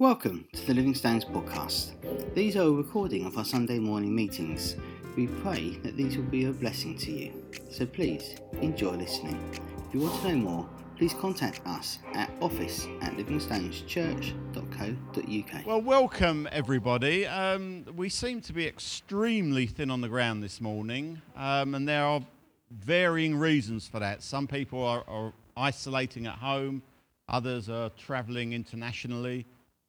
[0.00, 1.92] Welcome to the Living Stones podcast.
[2.34, 4.74] These are a recording of our Sunday morning meetings.
[5.16, 7.32] We pray that these will be a blessing to you.
[7.70, 9.38] So please enjoy listening.
[9.86, 10.68] If you want to know more,
[10.98, 15.66] please contact us at office at livingstoneschurch.co.uk.
[15.66, 17.24] Well, welcome everybody.
[17.28, 22.04] Um, we seem to be extremely thin on the ground this morning, um, and there
[22.04, 22.20] are
[22.72, 24.24] varying reasons for that.
[24.24, 26.82] Some people are, are isolating at home,
[27.28, 29.46] others are travelling internationally,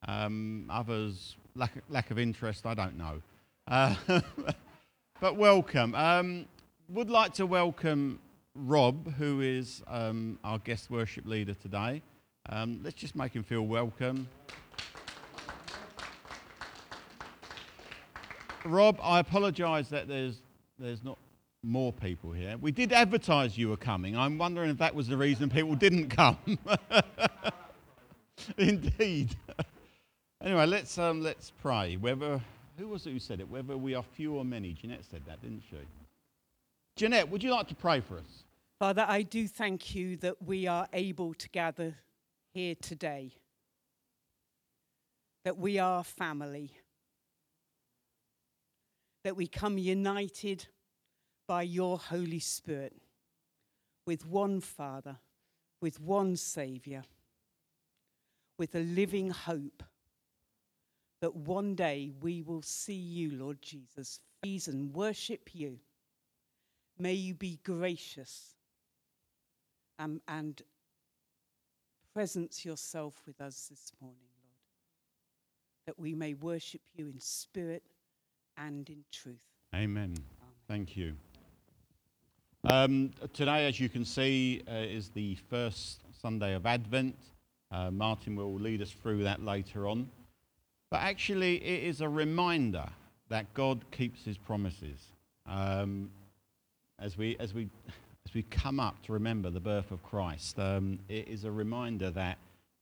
[0.08, 2.66] um, others lack, lack of interest.
[2.66, 3.22] I don't know.
[3.68, 3.96] Uh,
[5.20, 5.96] but welcome.
[5.96, 6.46] Um,
[6.90, 8.20] would like to welcome
[8.54, 12.02] Rob, who is um, our guest worship leader today.
[12.50, 14.28] Um, let's just make him feel welcome.
[18.64, 20.38] Rob, I apologise that there's
[20.80, 21.18] there's not
[21.64, 22.56] more people here.
[22.60, 24.16] We did advertise you were coming.
[24.16, 26.38] I'm wondering if that was the reason people didn't come.
[28.58, 29.36] Indeed.
[30.46, 31.98] Anyway, let's um, let's pray.
[31.98, 32.40] Whether
[32.78, 33.50] who was it who said it?
[33.50, 34.74] Whether we are few or many.
[34.74, 35.78] Jeanette said that, didn't she?
[36.96, 38.44] Jeanette, would you like to pray for us?
[38.80, 41.96] Father, I do thank you that we are able to gather
[42.54, 43.32] here today,
[45.44, 46.72] that we are family,
[49.24, 50.68] that we come united
[51.48, 52.94] by your Holy Spirit
[54.06, 55.18] with one Father,
[55.82, 57.04] with one Saviour,
[58.58, 59.84] with a living hope
[61.26, 65.80] that one day we will see you, Lord Jesus, please and worship you.
[67.00, 68.54] May you be gracious
[69.98, 70.62] um, and
[72.14, 77.82] presence yourself with us this morning, Lord, that we may worship you in spirit
[78.56, 79.42] and in truth.
[79.74, 80.16] Amen.
[80.68, 81.16] Thank you.
[82.70, 87.18] Um, today, as you can see, uh, is the first Sunday of Advent.
[87.72, 90.08] Uh, Martin will lead us through that later on.
[90.96, 92.88] But actually, it is a reminder
[93.28, 94.98] that God keeps his promises.
[95.46, 96.10] Um,
[97.00, 97.68] as, we, as, we,
[98.26, 102.12] as we come up to remember the birth of Christ, um, it is a reminder
[102.12, 102.38] that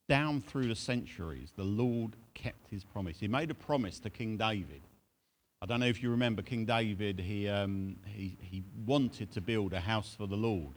[0.08, 3.20] down through the centuries, the Lord kept his promise.
[3.20, 4.84] He made a promise to King David.
[5.64, 9.74] I don't know if you remember King David, he, um, he, he wanted to build
[9.74, 10.76] a house for the Lord.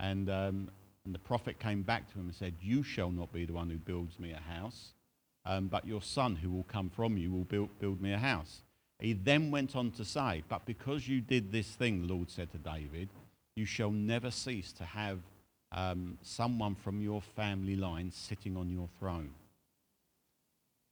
[0.00, 0.70] And, um,
[1.04, 3.70] and the prophet came back to him and said, You shall not be the one
[3.70, 4.93] who builds me a house,
[5.46, 8.62] um, but your son who will come from you will build, build me a house.
[8.98, 12.50] He then went on to say, But because you did this thing, the Lord said
[12.52, 13.08] to David,
[13.56, 15.20] you shall never cease to have
[15.72, 19.30] um, someone from your family line sitting on your throne.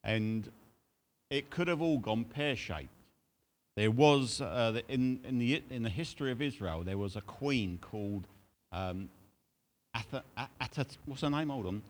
[0.04, 0.50] And
[1.30, 2.88] it could have all gone pear shaped.
[3.76, 7.78] There was, uh, in, in, the, in the history of Israel, there was a queen
[7.80, 8.26] called
[8.70, 9.08] um,
[11.04, 11.48] what's her name?
[11.50, 11.82] Hold on.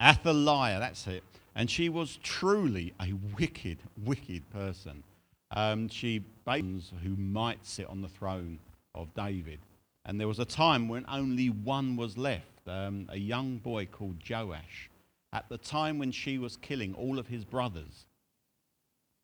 [0.00, 1.22] Athaliah, that's it.
[1.54, 5.02] And she was truly a wicked, wicked person.
[5.50, 8.58] Um, she based who might sit on the throne
[8.94, 9.60] of David.
[10.06, 14.22] And there was a time when only one was left, um, a young boy called
[14.28, 14.90] Joash.
[15.32, 18.06] At the time when she was killing all of his brothers,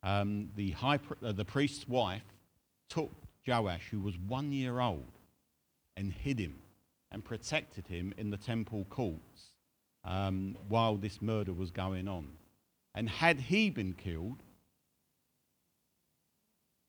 [0.03, 2.23] um, the, high, uh, the priest's wife
[2.89, 3.11] took
[3.45, 5.11] Joash, who was one year old,
[5.95, 6.59] and hid him
[7.11, 9.51] and protected him in the temple courts
[10.07, 12.29] um, while this murder was going on.
[12.95, 14.41] And had he been killed,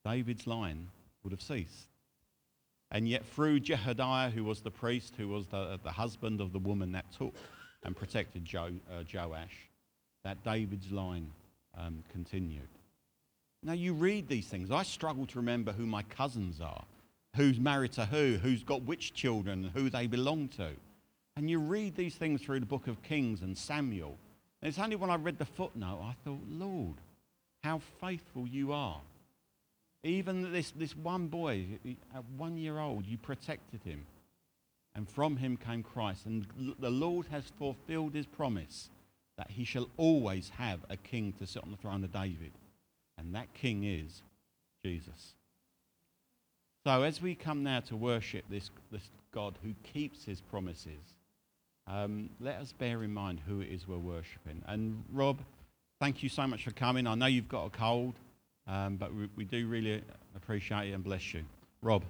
[0.05, 0.89] David's line
[1.23, 1.89] would have ceased.
[2.91, 6.59] And yet, through Jehoiada, who was the priest, who was the, the husband of the
[6.59, 7.35] woman that took
[7.85, 9.69] and protected jo, uh, Joash,
[10.25, 11.31] that David's line
[11.77, 12.69] um, continued.
[13.63, 14.71] Now, you read these things.
[14.71, 16.85] I struggle to remember who my cousins are,
[17.37, 20.71] who's married to who, who's got which children, who they belong to.
[21.39, 24.19] And you read these things through the book of Kings and Samuel.
[24.61, 26.97] And it's only when I read the footnote I thought, Lord,
[27.63, 29.01] how faithful you are.
[30.03, 31.65] Even this, this one boy,
[32.13, 34.05] at one year old, you protected him.
[34.97, 36.27] And from him came Christ.
[36.27, 36.45] And
[36.81, 38.91] the Lord has fulfilled his promise
[39.37, 42.51] that he shall always have a king to sit on the throne of David.
[43.17, 44.23] And that king is
[44.85, 45.35] Jesus.
[46.85, 51.15] So as we come now to worship this, this God who keeps his promises,
[51.89, 54.63] um, let us bear in mind who it is we're worshipping.
[54.67, 55.39] And Rob,
[56.01, 57.07] thank you so much for coming.
[57.07, 58.15] I know you've got a cold,
[58.67, 60.03] um, but we, we do really
[60.37, 61.45] appreciate it and bless you.
[61.81, 62.05] Rob.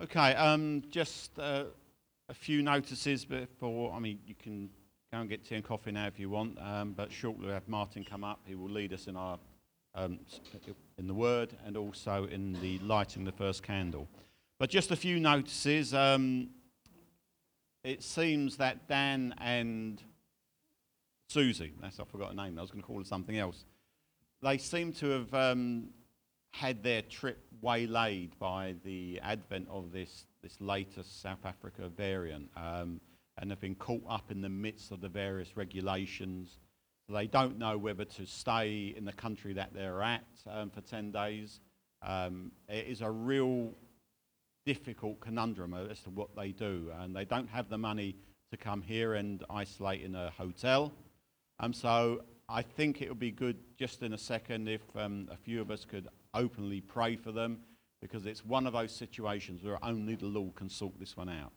[0.00, 1.64] Okay, um, just uh,
[2.28, 3.92] a few notices before.
[3.92, 4.70] I mean, you can
[5.12, 7.68] go and get tea and coffee now if you want, um, but shortly we'll have
[7.68, 8.40] Martin come up.
[8.46, 9.38] He will lead us in our
[9.98, 10.20] um,
[10.98, 14.08] in the Word and also in the lighting the first candle.
[14.58, 15.94] But just a few notices.
[15.94, 16.50] Um,
[17.84, 20.02] it seems that Dan and
[21.28, 22.58] Susie, that's I forgot her name.
[22.58, 23.64] I was going to call her something else.
[24.42, 25.90] They seem to have um,
[26.52, 33.00] had their trip waylaid by the advent of this this latest South Africa variant, um,
[33.38, 36.58] and have been caught up in the midst of the various regulations.
[37.08, 41.10] They don't know whether to stay in the country that they're at um, for 10
[41.10, 41.60] days.
[42.02, 43.72] Um, it is a real
[44.66, 48.16] difficult conundrum as to what they do, and they don't have the money
[48.50, 50.92] to come here and isolate in a hotel.
[51.60, 55.36] Um, so I think it would be good just in a second if um, a
[55.36, 57.58] few of us could openly pray for them
[58.00, 61.52] because it's one of those situations where only the Lord can sort this one out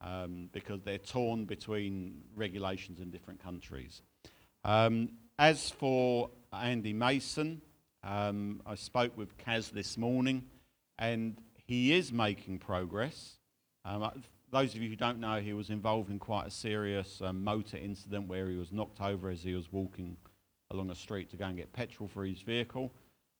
[0.00, 4.02] um, because they're torn between regulations in different countries.
[4.64, 7.62] Um, as for Andy Mason,
[8.04, 10.44] um, I spoke with Kaz this morning
[10.98, 13.38] and he is making progress.
[13.84, 14.10] Um, uh,
[14.50, 17.78] those of you who don't know, he was involved in quite a serious um, motor
[17.78, 20.16] incident where he was knocked over as he was walking
[20.70, 22.92] along a street to go and get petrol for his vehicle.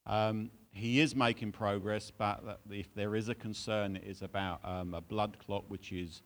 [0.06, 4.94] Um, he is making progress, but if there is a concern, it is about um,
[4.94, 6.22] a blood clot which is,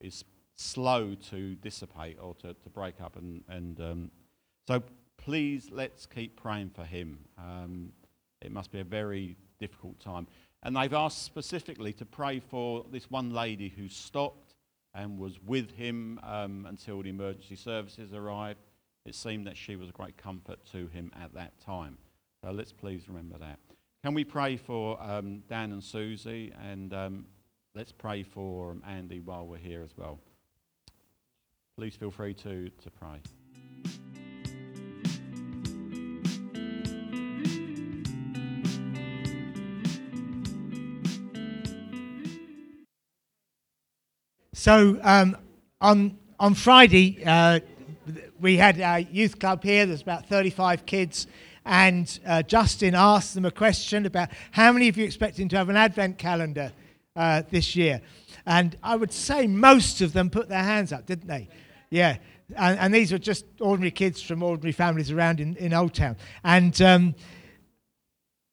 [0.00, 3.16] is slow to dissipate or to, to break up.
[3.16, 4.10] And, and um,
[4.66, 4.82] so
[5.16, 7.18] please let's keep praying for him.
[7.38, 7.92] Um,
[8.42, 10.26] it must be a very difficult time.
[10.62, 14.54] And they've asked specifically to pray for this one lady who stopped
[14.94, 18.60] and was with him um, until the emergency services arrived.
[19.04, 21.98] It seemed that she was a great comfort to him at that time.
[22.42, 23.58] So let's please remember that.
[24.04, 26.52] Can we pray for um, Dan and Susie?
[26.62, 27.26] And um,
[27.74, 30.18] let's pray for um, Andy while we're here as well.
[31.76, 33.20] Please feel free to, to pray.
[44.66, 45.36] So um,
[45.80, 47.60] on on Friday, uh,
[48.40, 49.86] we had our youth club here.
[49.86, 51.28] There's about 35 kids,
[51.64, 55.68] and uh, Justin asked them a question about how many of you expecting to have
[55.68, 56.72] an advent calendar
[57.14, 58.00] uh, this year?
[58.44, 61.48] And I would say most of them put their hands up, didn't they?
[61.88, 62.16] Yeah.
[62.56, 66.16] And, and these were just ordinary kids from ordinary families around in, in Old Town.
[66.42, 67.14] And, um,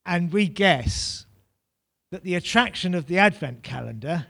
[0.06, 1.26] and we guess
[2.12, 4.28] that the attraction of the advent calendar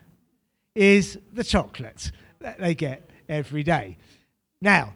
[0.76, 3.98] is the chocolate that they get every day.
[4.62, 4.94] Now,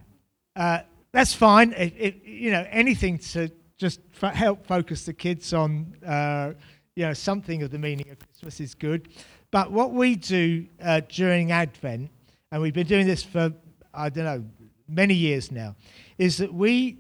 [0.56, 0.80] uh,
[1.12, 1.74] that's fine.
[1.74, 6.54] It, it, you know, anything to just f- help focus the kids on uh,
[6.96, 9.10] you know something of the meaning of Christmas is good.
[9.52, 12.10] But what we do uh, during Advent,
[12.52, 13.54] and we've been doing this for
[13.94, 14.44] I don't know
[14.88, 15.76] many years now,
[16.18, 16.98] is that we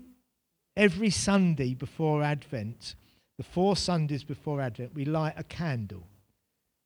[0.75, 2.95] every Sunday before Advent,
[3.37, 6.07] the four Sundays before Advent, we light a candle,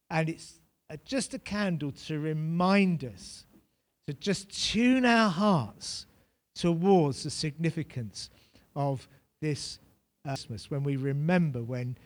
[0.10, 0.61] and it's
[0.98, 3.46] just a candle to remind us
[4.08, 6.06] to just tune our hearts
[6.56, 8.30] towards the significance
[8.76, 9.08] of
[9.42, 9.80] this
[10.26, 11.98] Christmas, when we remember when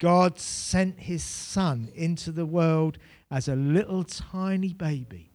[0.00, 2.98] God sent his son into the world
[3.30, 5.30] as a little tiny baby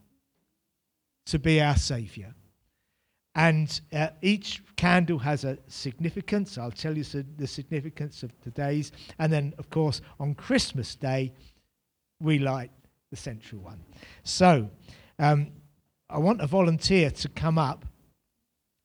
[1.28, 2.34] to be our Savior.
[3.36, 6.58] And uh, each candle has a significance.
[6.58, 8.92] I'll tell you the significance of today's.
[9.20, 11.34] And then, of course, on Christmas Day,
[12.22, 12.72] we light
[13.16, 13.80] the central one.
[14.24, 14.70] So,
[15.20, 15.52] um,
[16.10, 17.86] I want a volunteer to come up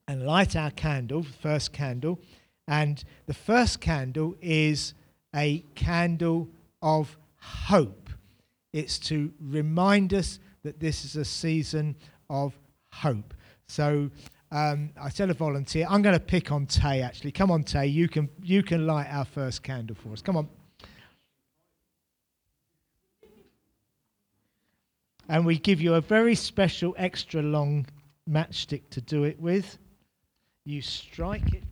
[0.07, 2.19] and light our candle, the first candle.
[2.67, 4.93] And the first candle is
[5.35, 6.49] a candle
[6.81, 8.09] of hope.
[8.73, 11.95] It's to remind us that this is a season
[12.29, 12.57] of
[12.93, 13.33] hope.
[13.67, 14.09] So
[14.51, 17.31] um, I tell a volunteer, I'm going to pick on Tay actually.
[17.33, 20.21] Come on, Tay, you can, you can light our first candle for us.
[20.21, 20.49] Come on.
[25.31, 27.87] And we give you a very special, extra long
[28.29, 29.77] matchstick to do it with.
[30.65, 31.63] You strike it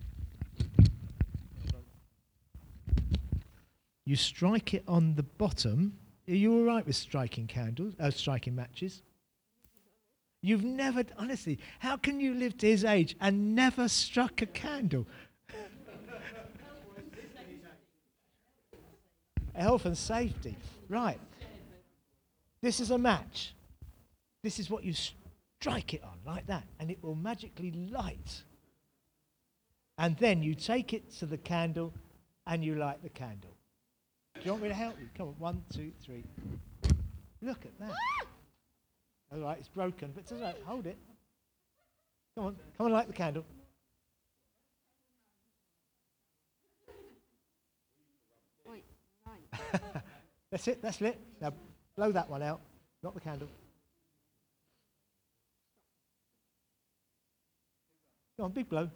[4.09, 5.95] You strike it on the bottom.
[6.27, 9.03] Are you all right with striking candles, uh, striking matches?
[10.41, 15.05] You've never, honestly, how can you live to his age and never struck a candle?
[19.53, 20.55] Health and safety.
[20.87, 21.19] Right.
[22.61, 23.53] This is a match.
[24.43, 24.93] This is what you
[25.61, 28.43] strike it on, like that, and it will magically light.
[29.97, 31.93] And then you take it to the candle
[32.47, 33.51] and you light the candle.
[34.35, 35.09] Do you want me to help you?
[35.17, 36.23] Come on, one, two, three.
[37.41, 37.91] Look at that.
[37.91, 38.25] Ah!
[39.33, 40.55] All right, it's broken, but it's all right.
[40.65, 40.97] Hold it.
[42.35, 43.45] Come on, come on, light the candle.
[50.51, 51.19] That's it, that's lit.
[51.41, 51.53] Now
[51.99, 52.61] blow that one out,
[53.03, 53.49] not the candle.
[58.37, 58.89] Go on, big blow.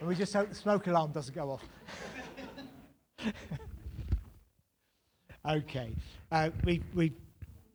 [0.00, 1.62] and we just hope the smoke alarm doesn't go off.
[5.46, 5.92] okay.
[6.30, 7.12] Uh, we, we,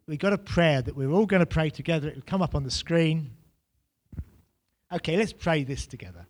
[0.08, 2.08] we got a prayer that we're all going to pray together.
[2.08, 3.30] It'll come up on the screen.
[4.92, 6.26] Okay, let's pray this together.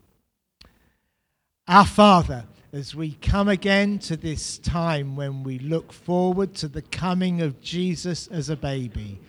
[1.70, 6.82] Our Father, as we come again to this time when we look forward to the
[6.82, 9.20] coming of Jesus as a baby,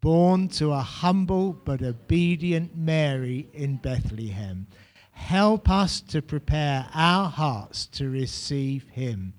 [0.00, 4.66] born to a humble but obedient Mary in Bethlehem,
[5.10, 9.34] help us to prepare our hearts to receive him.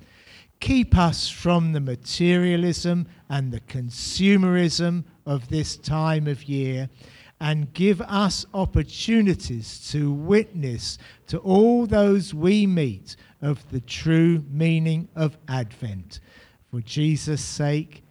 [0.60, 6.90] Keep us from the materialism and the consumerism of this time of year
[7.40, 15.10] and give us opportunities to witness to all those we meet of the true meaning
[15.16, 16.20] of Advent.
[16.72, 18.04] For Jesus' sake,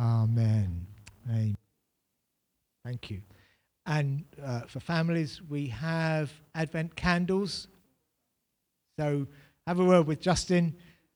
[0.00, 0.86] Amen.
[1.28, 1.56] Amen.
[2.84, 3.20] Thank you.
[3.86, 7.68] And uh, for families, we have Advent candles.
[8.98, 9.26] So
[9.66, 10.74] have a word with Justin.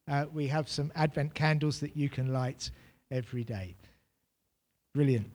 [0.09, 2.71] Uh, we have some Advent candles that you can light
[3.11, 3.77] every day.
[4.95, 5.31] Brilliant.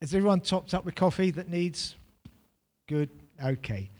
[0.00, 1.94] Is everyone topped up with coffee that needs?
[2.88, 3.10] Good.
[3.44, 3.90] Okay.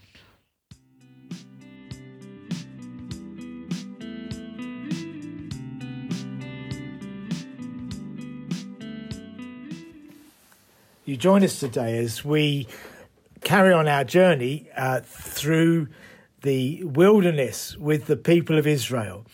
[11.04, 12.66] You join us today as we
[13.42, 15.88] carry on our journey uh, through
[16.40, 19.26] the wilderness with the people of Israel.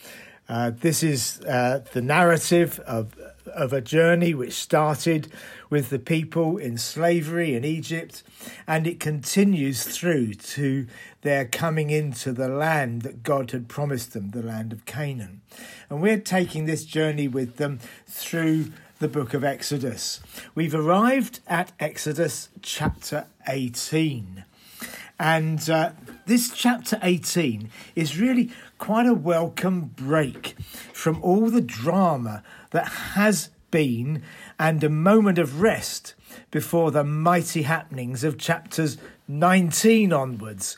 [0.49, 3.16] Uh, this is uh, the narrative of,
[3.48, 5.28] of a journey which started
[5.70, 8.22] with the people in slavery in Egypt,
[8.66, 10.86] and it continues through to
[11.22, 15.40] their coming into the land that God had promised them, the land of Canaan.
[15.90, 20.20] And we're taking this journey with them through the book of Exodus.
[20.54, 24.44] We've arrived at Exodus chapter 18.
[25.18, 25.92] And uh,
[26.26, 30.56] this chapter 18 is really quite a welcome break
[30.92, 32.42] from all the drama
[32.76, 34.23] that has been
[34.59, 36.14] and a moment of rest
[36.50, 40.76] before the mighty happenings of chapters 19 onwards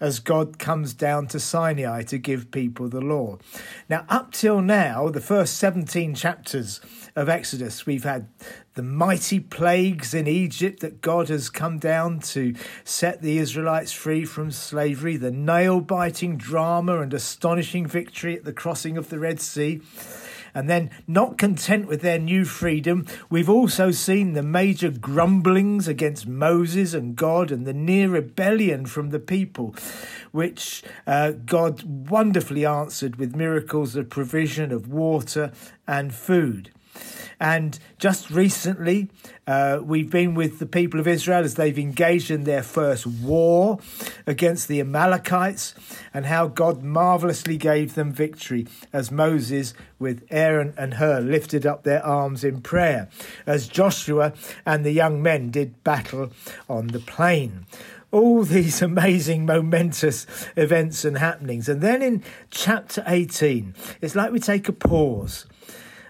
[0.00, 3.38] as God comes down to Sinai to give people the law.
[3.90, 6.80] Now, up till now, the first 17 chapters
[7.14, 8.26] of Exodus, we've had
[8.74, 14.24] the mighty plagues in Egypt that God has come down to set the Israelites free
[14.24, 19.40] from slavery, the nail biting drama and astonishing victory at the crossing of the Red
[19.40, 19.82] Sea.
[20.54, 26.28] And then, not content with their new freedom, we've also seen the major grumblings against
[26.28, 29.74] Moses and God and the near rebellion from the people,
[30.30, 35.50] which uh, God wonderfully answered with miracles of provision of water
[35.88, 36.70] and food.
[37.40, 39.10] And just recently,
[39.46, 43.78] uh, we've been with the people of Israel as they've engaged in their first war
[44.26, 45.74] against the Amalekites,
[46.12, 51.82] and how God marvelously gave them victory as Moses, with Aaron and Hur, lifted up
[51.82, 53.08] their arms in prayer,
[53.46, 54.32] as Joshua
[54.64, 56.30] and the young men did battle
[56.68, 57.66] on the plain
[58.14, 60.24] all these amazing, momentous
[60.56, 61.68] events and happenings.
[61.68, 65.46] And then in chapter 18, it's like we take a pause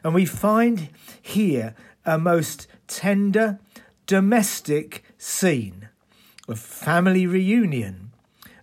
[0.05, 3.59] and we find here a most tender
[4.07, 5.89] domestic scene
[6.47, 8.13] of family reunion,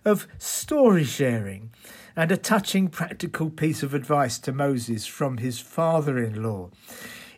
[0.04, 1.70] of story sharing,
[2.14, 6.70] and a touching practical piece of advice to Moses from his father in law.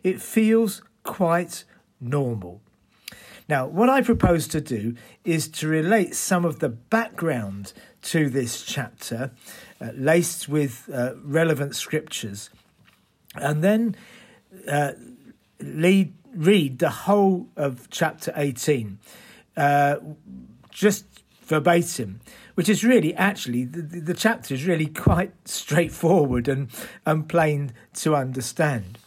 [0.03, 1.63] It feels quite
[1.99, 2.61] normal.
[3.47, 8.63] Now, what I propose to do is to relate some of the background to this
[8.63, 9.31] chapter,
[9.79, 12.49] uh, laced with uh, relevant scriptures,
[13.35, 13.95] and then
[14.67, 14.93] uh,
[15.59, 18.99] lead, read the whole of chapter 18,
[19.57, 19.97] uh,
[20.69, 21.05] just
[21.43, 22.19] verbatim,
[22.55, 26.69] which is really actually the, the chapter is really quite straightforward and,
[27.05, 28.97] and plain to understand.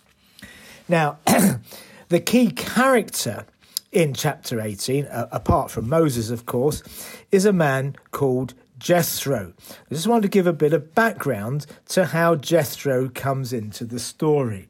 [0.88, 1.18] Now,
[2.08, 3.44] the key character
[3.92, 6.82] in chapter 18, uh, apart from Moses, of course,
[7.30, 9.52] is a man called Jethro.
[9.90, 13.98] I just want to give a bit of background to how Jethro comes into the
[13.98, 14.68] story.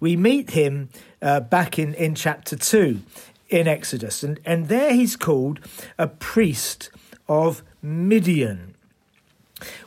[0.00, 0.88] We meet him
[1.20, 3.00] uh, back in, in chapter 2
[3.48, 5.60] in Exodus, and, and there he's called
[5.98, 6.90] a priest
[7.28, 8.74] of Midian.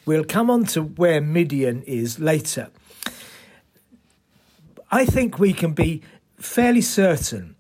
[0.06, 2.70] We'll come on to where Midian is later.
[4.92, 6.04] I think we can be
[6.38, 7.56] fairly certain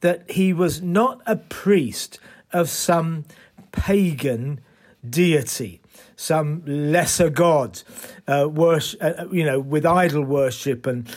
[0.00, 2.18] that he was not a priest
[2.52, 3.24] of some
[3.72, 4.60] pagan
[5.08, 5.80] deity.
[6.16, 7.82] some lesser god,
[8.28, 11.08] uh, worship, uh, you know, with idol worship and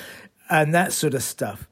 [0.50, 1.68] and that sort of stuff.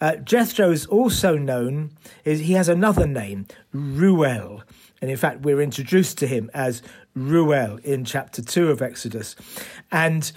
[0.00, 1.90] Uh, Jethro is also known,
[2.24, 4.62] is, he has another name, Reuel.
[5.00, 6.82] And in fact, we're introduced to him as
[7.14, 9.36] Reuel in chapter 2 of Exodus.
[9.90, 10.32] And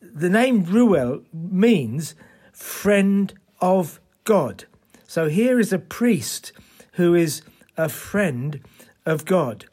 [0.00, 2.14] the name Reuel means
[2.52, 4.64] friend of God.
[5.06, 6.52] So here is a priest
[6.92, 7.42] who is
[7.76, 8.60] a friend
[9.06, 9.66] of God.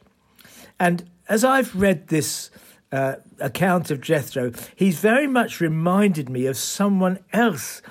[0.80, 2.50] And as I've read this
[2.90, 7.82] uh, account of Jethro, he's very much reminded me of someone else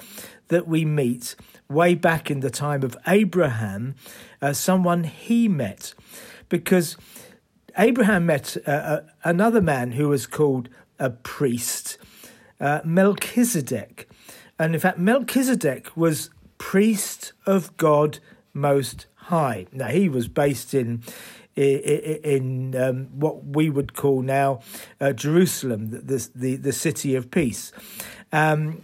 [0.48, 1.36] that we meet
[1.70, 3.94] way back in the time of Abraham,
[4.42, 5.94] uh, someone he met.
[6.50, 6.98] Because
[7.78, 10.68] Abraham met uh, uh another man who was called
[10.98, 12.00] a priest,
[12.60, 14.10] uh, Melchizedek.
[14.58, 18.20] And in fact, Melchizedek was priest of God
[18.52, 19.68] Most High.
[19.72, 21.04] Now, he was based in
[21.56, 24.62] in, um, what we would call now
[25.02, 27.74] uh, Jerusalem, the, the, the city of peace.
[28.32, 28.84] Um,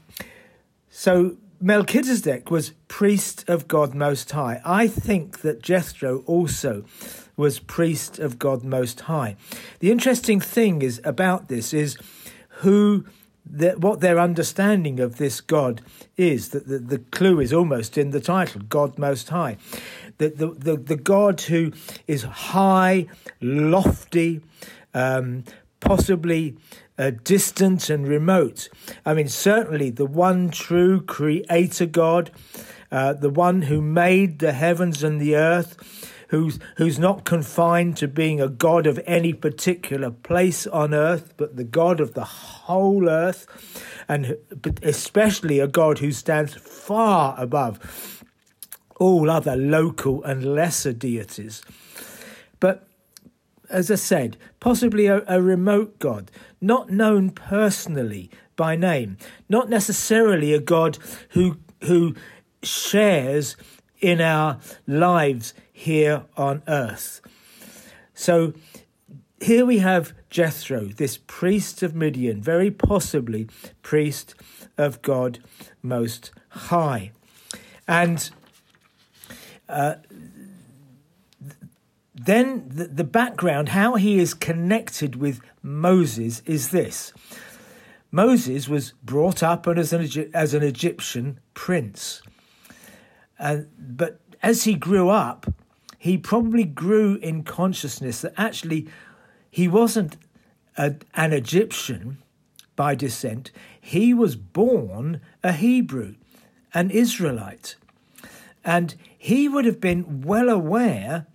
[0.89, 4.61] so Melchizedek was priest of God Most High.
[4.65, 6.83] I think that Jethro also
[7.37, 9.35] was priest of God Most High.
[9.79, 11.97] The interesting thing is about this is
[12.59, 13.05] who
[13.45, 15.81] the, what their understanding of this God
[16.17, 16.49] is.
[16.49, 19.57] That the, the clue is almost in the title, God Most High
[20.17, 21.71] the, the, the, the God who
[22.07, 23.07] is high,
[23.41, 24.41] lofty,
[24.93, 25.43] um,
[25.79, 26.57] possibly
[26.97, 28.69] uh, distant and remote.
[29.05, 32.31] I mean, certainly the one true creator God,
[32.91, 36.01] uh, the one who made the heavens and the earth.
[36.29, 41.55] Who's, who's not confined to being a God of any particular place on earth, but
[41.55, 43.45] the God of the whole earth,
[44.07, 44.35] and
[44.81, 48.24] especially a God who stands far above
[48.95, 51.63] all other local and lesser deities.
[52.59, 52.87] But
[53.69, 59.17] as I said, possibly a, a, remote God, not known personally by name,
[59.49, 60.97] not necessarily a God
[61.29, 62.15] who who
[62.63, 63.55] shares
[63.99, 67.21] in our lives here on earth.
[68.13, 68.53] So
[69.41, 73.47] here we have Jethro, this priest of Midian, very possibly
[73.81, 74.35] priest
[74.77, 75.39] of God
[75.83, 77.11] Most High.
[77.87, 78.29] And
[82.13, 87.13] then the, the background, how he is connected with Moses, is this.
[88.11, 92.21] Moses was brought up as an, as an Egyptian prince.
[93.37, 95.53] Uh, but as he grew up,
[95.97, 98.87] he probably grew in consciousness that actually
[99.51, 100.17] he wasn't
[100.77, 102.17] a, an Egyptian
[102.75, 106.15] by descent, he was born a Hebrew,
[106.73, 107.75] an Israelite.
[108.63, 108.95] And
[109.25, 111.25] he would have been well aware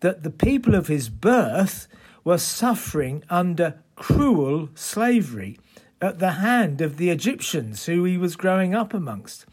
[0.00, 1.88] that the people of his birth
[2.22, 5.58] were suffering under cruel slavery
[5.98, 9.46] at the hand of the Egyptians who he was growing up amongst.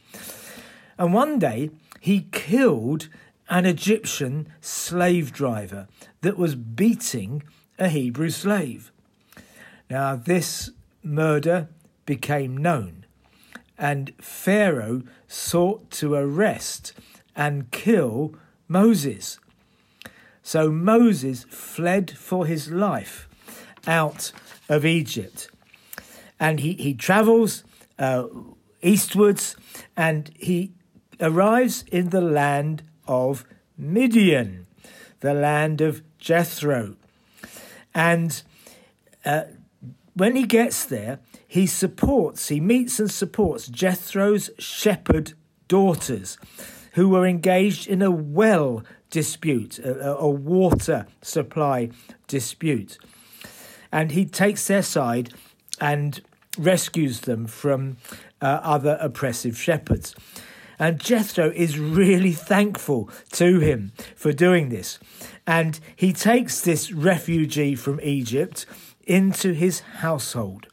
[0.98, 1.70] And one day
[2.02, 3.08] he killed
[3.50, 5.88] an Egyptian slave driver
[6.20, 7.44] that was beating
[7.80, 8.92] a Hebrew slave.
[9.90, 10.70] Now, this
[11.02, 11.70] murder
[12.06, 13.06] became known,
[13.78, 16.92] and Pharaoh sought to arrest
[17.36, 18.34] and kill
[18.67, 19.39] Moses.
[20.41, 23.28] So Moses fled for his life
[23.88, 24.32] out
[24.69, 25.50] of Egypt.
[26.39, 27.63] And he, he travels
[27.98, 28.26] uh,
[28.82, 29.56] eastwards
[29.95, 30.71] and he
[31.19, 33.45] arrives in the land of
[33.78, 34.67] Midian,
[35.21, 36.95] the land of Jethro.
[37.93, 38.41] And
[39.24, 39.43] uh,
[40.13, 45.34] when he gets there, he supports, he meets and supports Jethro's shepherd
[45.67, 46.38] daughters
[46.96, 51.90] who were engaged in a well dispute, a, a water supply
[52.28, 52.98] dispute.
[53.92, 55.34] And he takes their side
[55.80, 56.22] and
[56.58, 57.98] rescues them from
[58.42, 60.16] uh, other oppressive shepherds.
[60.80, 65.00] And Jethro is really thankful to him for doing this.
[65.48, 68.66] And he takes this refugee from Egypt
[69.06, 70.68] into his household.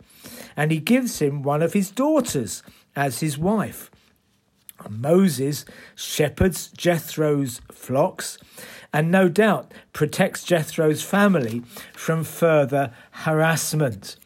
[0.57, 2.63] And he gives him one of his daughters
[2.97, 3.91] as his wife.
[4.91, 5.65] Moses
[5.95, 8.39] shepherds Jethro's flocks
[8.93, 11.63] and no doubt protects Jethro's family
[11.95, 14.17] from further harassment.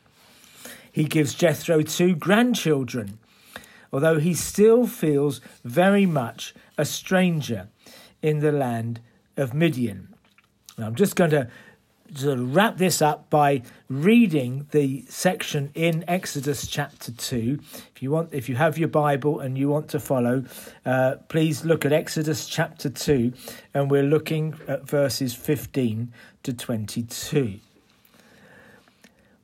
[0.91, 3.19] He gives Jethro two grandchildren,
[3.93, 7.69] although he still feels very much a stranger
[8.23, 9.01] in the land
[9.37, 10.15] of Midian.
[10.79, 11.49] Now, I'm just going to
[12.17, 17.59] to wrap this up by reading the section in Exodus chapter 2.
[17.95, 20.45] If you want, if you have your Bible and you want to follow,
[20.85, 23.33] uh, please look at Exodus chapter 2,
[23.75, 27.61] and we're looking at verses 15 to 22.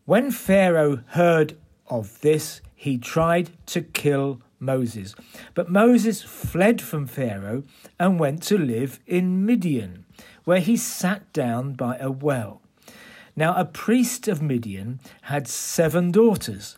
[0.04, 1.56] When Pharaoh heard
[1.88, 5.14] of this, he tried to kill Moses.
[5.54, 7.64] But Moses fled from Pharaoh
[7.98, 10.04] and went to live in Midian,
[10.44, 12.60] where he sat down by a well.
[13.34, 16.76] Now, a priest of Midian had seven daughters,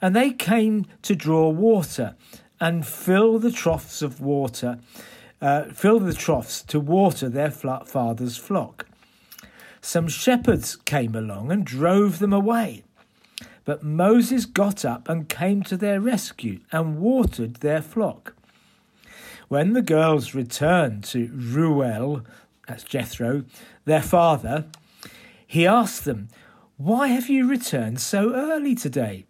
[0.00, 2.14] and they came to draw water
[2.60, 4.78] and fill the troughs of water,
[5.40, 8.86] uh, fill the troughs to water their father's flock.
[9.80, 12.82] Some shepherds came along and drove them away.
[13.64, 18.34] But Moses got up and came to their rescue and watered their flock.
[19.48, 22.22] When the girls returned to Reuel,
[22.66, 23.44] that's Jethro,
[23.84, 24.66] their father,
[25.46, 26.28] he asked them,
[26.76, 29.24] Why have you returned so early today?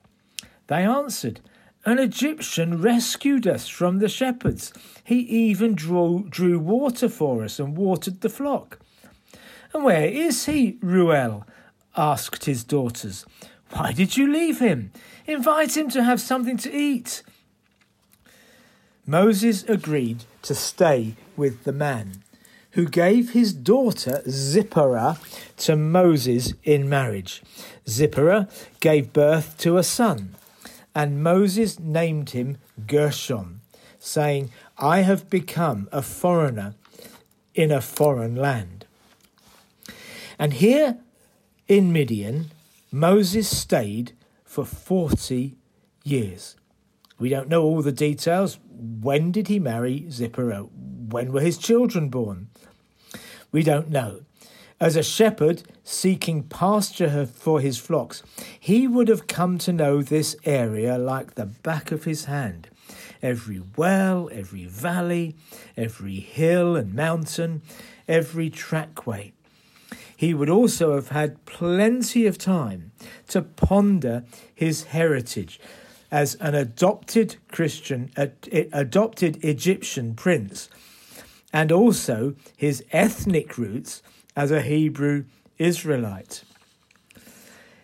[0.67, 1.41] They answered,
[1.85, 4.73] An Egyptian rescued us from the shepherds.
[5.05, 8.79] He even drew, drew water for us and watered the flock.
[9.73, 11.47] And where is he, Reuel?
[11.97, 13.25] asked his daughters.
[13.71, 14.93] Why did you leave him?
[15.27, 17.23] Invite him to have something to eat.
[19.07, 22.23] Moses agreed to stay with the man
[22.77, 25.19] who gave his daughter Zipporah
[25.57, 27.43] to Moses in marriage.
[27.89, 28.49] Zipporah
[28.81, 30.35] gave birth to a son,
[30.95, 33.63] and Moses named him Gershom,
[33.99, 36.75] saying, I have become a foreigner
[37.55, 38.85] in a foreign land.
[40.39, 40.99] And here
[41.67, 42.51] in Midian,
[42.93, 44.13] Moses stayed
[44.45, 45.57] for 40
[46.05, 46.57] years.
[47.19, 48.59] We don't know all the details.
[48.69, 50.69] When did he marry Zipporah?
[51.09, 52.49] When were his children born?
[53.53, 54.21] We don't know.
[54.79, 58.23] As a shepherd seeking pasture for his flocks,
[58.61, 62.69] he would have come to know this area like the back of his hand.
[63.23, 65.35] Every well, every valley,
[65.77, 67.63] every hill and mountain,
[68.07, 69.33] every trackway.
[70.15, 72.93] He would also have had plenty of time
[73.29, 75.59] to ponder his heritage
[76.11, 78.11] as an adopted Christian,
[78.73, 80.69] adopted Egyptian prince
[81.53, 84.03] and also his ethnic roots
[84.35, 85.25] as a Hebrew
[85.59, 86.45] Israelite.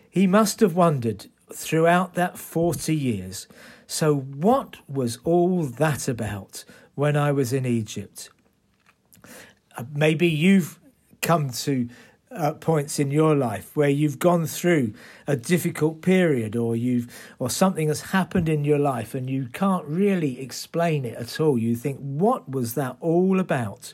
[0.09, 3.47] He must have wondered throughout that 40 years
[3.93, 8.29] so, what was all that about when I was in Egypt?
[9.77, 10.79] Uh, maybe you've
[11.21, 11.87] come to
[12.35, 14.93] uh, points in your life where you've gone through
[15.27, 17.07] a difficult period or you've
[17.39, 21.57] or something has happened in your life and you can't really explain it at all.
[21.57, 23.93] You think what was that all about?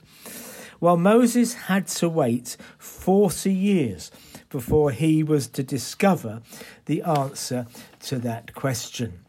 [0.80, 4.12] Well moses had to wait 40 years
[4.50, 6.42] before he was to discover
[6.86, 7.68] the answer
[8.02, 9.26] to that question.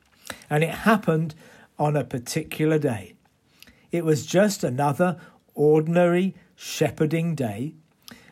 [0.49, 1.35] And it happened
[1.79, 3.15] on a particular day.
[3.91, 5.19] It was just another
[5.55, 7.75] ordinary shepherding day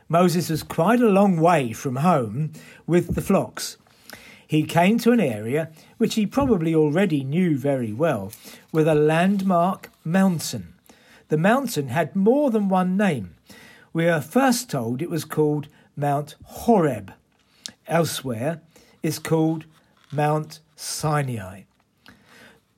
[0.09, 2.53] Moses was quite a long way from home
[2.87, 3.77] with the flocks.
[4.47, 8.33] He came to an area which he probably already knew very well,
[8.73, 10.73] with a landmark mountain.
[11.29, 13.35] The mountain had more than one name.
[13.93, 17.13] We are first told it was called Mount Horeb.
[17.87, 18.63] Elsewhere,
[19.03, 19.67] it's called
[20.11, 21.63] Mount Sinai.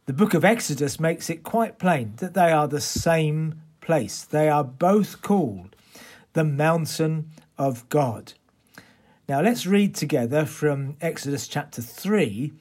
[0.07, 4.25] The book of Exodus makes it quite plain that they are the same place.
[4.25, 5.77] They are both called
[6.33, 8.33] the mountain of God.
[9.29, 12.53] Now let's read together from Exodus chapter 3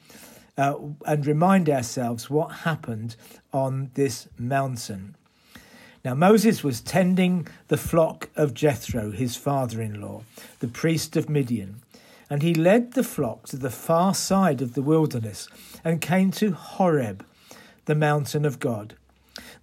[0.57, 3.15] uh, and remind ourselves what happened
[3.53, 5.15] on this mountain.
[6.03, 10.23] Now Moses was tending the flock of Jethro, his father in law,
[10.59, 11.81] the priest of Midian,
[12.29, 15.47] and he led the flock to the far side of the wilderness
[15.83, 17.25] and came to Horeb,
[17.85, 18.95] the mountain of God.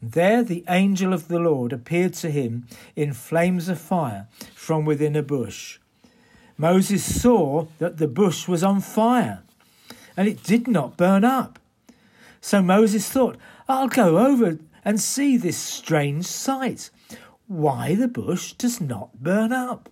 [0.09, 5.16] There the angel of the Lord appeared to him in flames of fire from within
[5.16, 5.81] a bush.
[6.57, 9.42] Moses saw that the bush was on fire,
[10.16, 11.59] and it did not burn up.
[12.40, 13.37] So Moses thought,
[13.69, 16.90] I'll go over and see this strange sight,
[17.49, 19.88] why the bush does not burn up.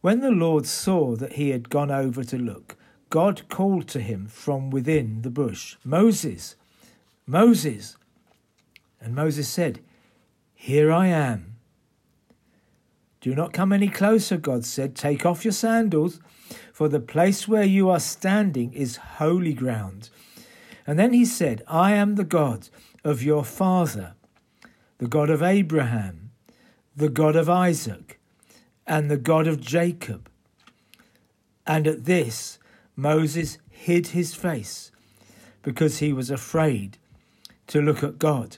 [0.00, 2.76] When the Lord saw that he had gone over to look,
[3.10, 6.56] God called to him from within the bush, Moses,
[7.26, 7.98] Moses.
[9.04, 9.80] And Moses said,
[10.54, 11.56] Here I am.
[13.20, 14.96] Do not come any closer, God said.
[14.96, 16.20] Take off your sandals,
[16.72, 20.08] for the place where you are standing is holy ground.
[20.86, 22.70] And then he said, I am the God
[23.04, 24.14] of your father,
[24.96, 26.30] the God of Abraham,
[26.96, 28.18] the God of Isaac,
[28.86, 30.30] and the God of Jacob.
[31.66, 32.58] And at this,
[32.96, 34.90] Moses hid his face
[35.62, 36.96] because he was afraid
[37.66, 38.56] to look at God.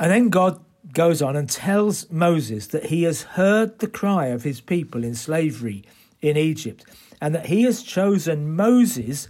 [0.00, 0.58] And then God
[0.94, 5.14] goes on and tells Moses that he has heard the cry of his people in
[5.14, 5.84] slavery
[6.22, 6.84] in Egypt,
[7.20, 9.28] and that he has chosen Moses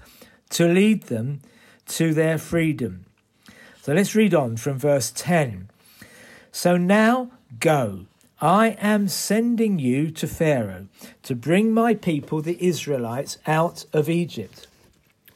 [0.51, 1.41] to lead them
[1.89, 3.05] to their freedom.
[3.83, 5.69] So let's read on from verse 10.
[6.53, 8.07] So now go.
[8.41, 10.87] I am sending you to Pharaoh
[11.25, 14.67] to bring my people, the Israelites, out of Egypt.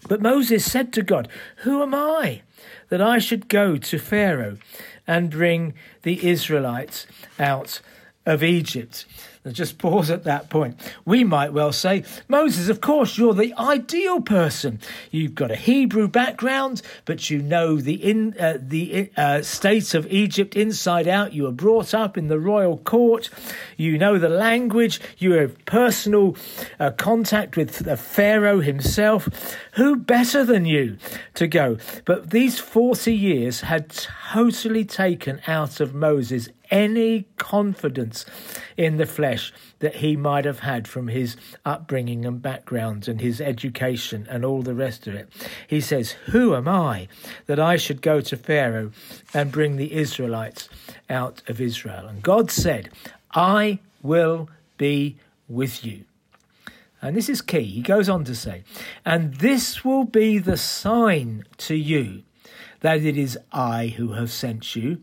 [0.09, 2.43] But Moses said to God, Who am I
[2.89, 4.59] that I should go to Pharaoh
[5.07, 7.07] and bring the Israelites
[7.39, 7.81] out
[8.27, 9.07] of Egypt?
[9.53, 10.77] Just pause at that point.
[11.05, 14.81] We might well say, Moses, of course, you're the ideal person.
[15.11, 20.11] You've got a Hebrew background, but you know the in uh, the uh, state of
[20.11, 21.35] Egypt inside out.
[21.35, 23.29] You were brought up in the royal court.
[23.77, 25.01] You know the language.
[25.19, 26.37] You have personal
[26.81, 29.29] uh, contact with the Pharaoh himself.
[29.73, 30.97] Who better than you
[31.35, 31.77] to go?
[32.07, 38.27] But these 40 years had totally taken out of Moses any confidence
[38.77, 43.41] in the flesh that he might have had from his upbringing and background and his
[43.41, 45.29] education and all the rest of it.
[45.69, 47.07] He says, Who am I
[47.47, 48.91] that I should go to Pharaoh
[49.33, 50.69] and bring the Israelites
[51.09, 52.09] out of Israel?
[52.09, 52.91] And God said,
[53.31, 55.17] I will be
[55.49, 56.05] with you.
[57.01, 57.65] And this is key.
[57.65, 58.65] He goes on to say,
[59.05, 62.25] And this will be the sign to you
[62.81, 65.03] that it is I who have sent you.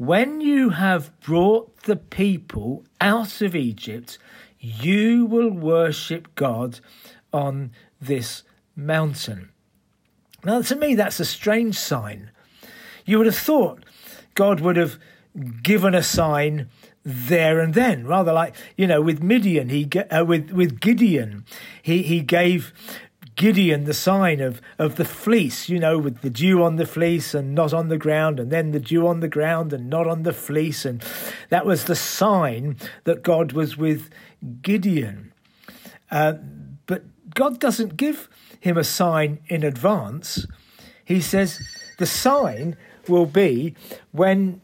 [0.00, 4.16] When you have brought the people out of Egypt,
[4.58, 6.80] you will worship God
[7.34, 8.42] on this
[8.74, 9.50] mountain.
[10.42, 12.30] Now, to me, that's a strange sign.
[13.04, 13.84] You would have thought
[14.32, 14.98] God would have
[15.62, 16.70] given a sign
[17.04, 21.44] there and then, rather like you know with Midian, he uh, with with Gideon,
[21.82, 22.72] he he gave
[23.40, 27.32] Gideon the sign of, of the fleece, you know, with the dew on the fleece
[27.32, 30.24] and not on the ground, and then the dew on the ground and not on
[30.24, 30.84] the fleece.
[30.84, 31.02] And
[31.48, 34.10] that was the sign that God was with
[34.60, 35.32] Gideon.
[36.10, 36.34] Uh,
[36.84, 38.28] but God doesn't give
[38.60, 40.46] him a sign in advance.
[41.02, 41.62] He says
[41.96, 42.76] the sign
[43.08, 43.74] will be
[44.12, 44.60] when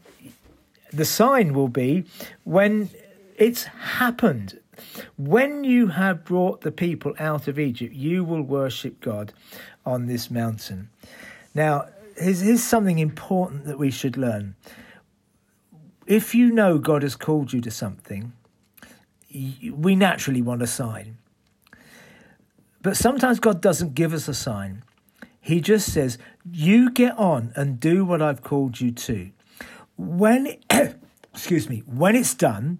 [0.93, 2.05] the sign will be
[2.43, 2.91] when
[3.37, 4.59] it's happened.
[5.17, 9.33] When you have brought the people out of Egypt, you will worship God
[9.85, 10.89] on this mountain.
[11.53, 14.55] Now, here's, something important that we should learn.
[16.05, 18.33] If you know God has called you to something,
[19.71, 21.17] we naturally want a sign.
[22.81, 24.83] But sometimes God doesn't give us a sign.
[25.41, 26.17] He just says,
[26.49, 29.31] You get on and do what I've called you to.
[29.97, 30.57] When,
[31.33, 32.79] excuse me, when it's done,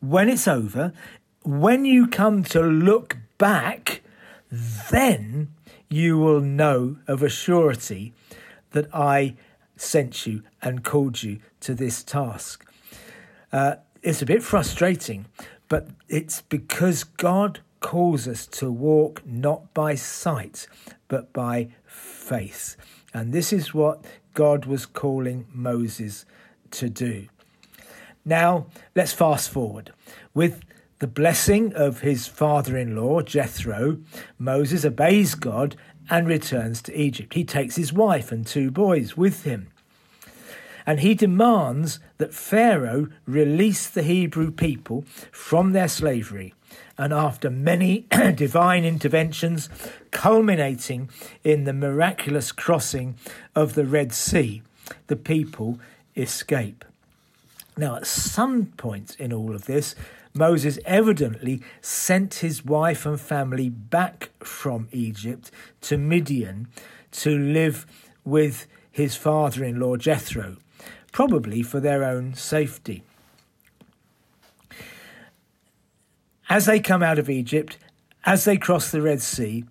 [0.00, 0.92] when it's over,
[1.46, 4.02] when you come to look back,
[4.90, 5.54] then
[5.88, 8.12] you will know of a surety
[8.72, 9.36] that I
[9.76, 12.68] sent you and called you to this task.
[13.52, 15.26] Uh, it's a bit frustrating,
[15.68, 20.66] but it's because God calls us to walk not by sight,
[21.06, 22.76] but by faith.
[23.14, 24.04] And this is what
[24.34, 26.24] God was calling Moses
[26.72, 27.28] to do.
[28.24, 29.92] Now, let's fast forward.
[30.34, 30.64] With
[30.98, 33.98] the blessing of his father in law, Jethro,
[34.38, 35.76] Moses obeys God
[36.08, 37.34] and returns to Egypt.
[37.34, 39.68] He takes his wife and two boys with him.
[40.86, 46.54] And he demands that Pharaoh release the Hebrew people from their slavery.
[46.96, 49.68] And after many divine interventions,
[50.12, 51.10] culminating
[51.44, 53.16] in the miraculous crossing
[53.54, 54.62] of the Red Sea,
[55.08, 55.78] the people
[56.16, 56.84] escape.
[57.76, 59.94] Now, at some point in all of this,
[60.36, 65.50] Moses evidently sent his wife and family back from Egypt
[65.82, 66.68] to Midian
[67.12, 67.86] to live
[68.24, 70.56] with his father in law Jethro,
[71.12, 73.02] probably for their own safety.
[76.48, 77.78] As they come out of Egypt,
[78.24, 79.64] as they cross the Red Sea,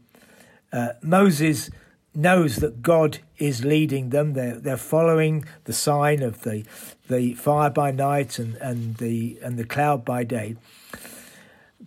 [0.73, 1.69] uh, Moses
[2.15, 4.33] knows that God is leading them.
[4.33, 6.63] They're, they're following the sign of the,
[7.09, 10.55] the fire by night and, and, the, and the cloud by day.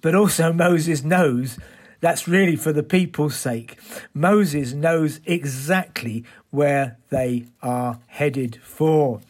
[0.01, 1.59] But also, Moses knows
[2.01, 3.79] that's really for the people's sake.
[4.14, 9.21] Moses knows exactly where they are headed for.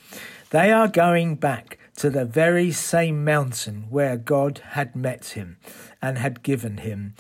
[0.50, 5.56] They are going back to the very same mountain where God had met him
[6.00, 7.14] and had given him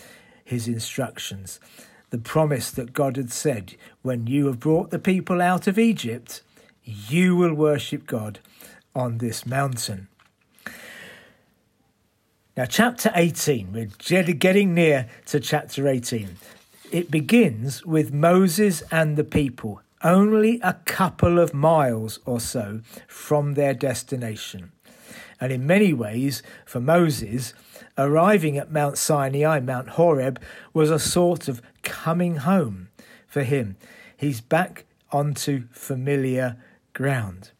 [0.44, 1.58] his instructions
[2.10, 6.42] the promise that God had said when you have brought the people out of Egypt,
[6.84, 8.40] you will worship God
[8.94, 10.08] on this mountain.
[12.56, 16.36] Now, chapter 18, we're getting near to chapter 18.
[16.90, 23.54] It begins with Moses and the people, only a couple of miles or so from
[23.54, 24.72] their destination.
[25.40, 27.54] And in many ways, for Moses,
[27.98, 30.40] arriving at Mount Sinai, Mount Horeb,
[30.72, 32.88] was a sort of coming home
[33.26, 33.76] for him.
[34.16, 36.56] He's back onto familiar
[36.92, 37.50] ground.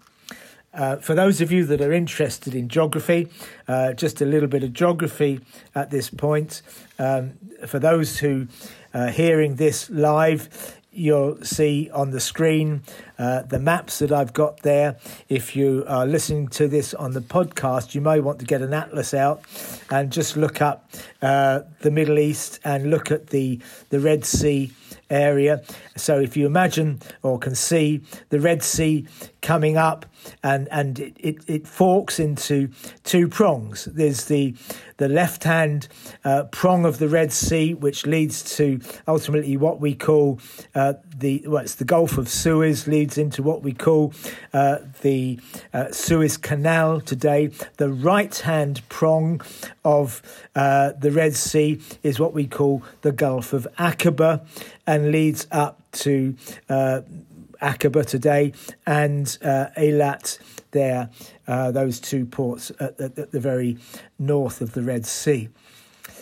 [0.73, 3.29] Uh, for those of you that are interested in geography,
[3.67, 5.41] uh, just a little bit of geography
[5.75, 6.63] at this point.
[6.99, 7.33] Um,
[7.67, 8.47] for those who
[8.95, 12.83] are hearing this live, you'll see on the screen
[13.19, 14.97] uh, the maps that I've got there.
[15.29, 18.73] If you are listening to this on the podcast, you may want to get an
[18.73, 19.43] atlas out
[19.91, 20.91] and just look up
[21.23, 24.73] uh, the Middle East and look at the, the Red Sea
[25.11, 25.63] area.
[25.97, 29.07] So if you imagine or can see the Red Sea
[29.41, 30.07] coming up
[30.43, 32.71] and, and it, it, it forks into
[33.05, 33.85] two prongs.
[33.87, 34.55] There's the,
[34.97, 35.89] the left hand
[36.25, 40.41] uh, prong of the Red Sea, which leads to ultimately what we call
[40.75, 44.13] uh, the, well, it's the Gulf of Suez, leads into what we call
[44.53, 45.39] uh, the
[45.73, 47.51] uh, Suez Canal today.
[47.77, 49.41] The right hand prong
[49.85, 50.23] of
[50.55, 54.47] uh, the Red Sea is what we call the Gulf of Aqaba
[54.87, 56.37] and leads up to
[56.69, 57.03] uh,
[57.61, 58.53] Aqaba today
[58.87, 60.39] and uh, Eilat
[60.71, 61.11] there,
[61.47, 63.79] uh, those two ports at, at, at the very
[64.19, 65.49] north of the Red Sea.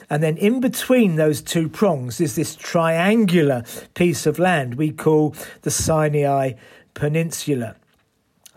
[0.09, 5.35] And then in between those two prongs is this triangular piece of land we call
[5.63, 6.53] the Sinai
[6.95, 7.77] Peninsula.